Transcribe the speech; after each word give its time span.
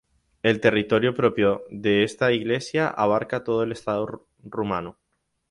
El 0.41 0.59
territorio 0.59 1.13
propio 1.13 1.63
de 1.69 2.03
esta 2.03 2.31
Iglesia 2.31 2.87
abarca 2.87 3.43
todo 3.43 3.61
el 3.61 3.71
Estado 3.71 4.23
rumano. 4.43 4.97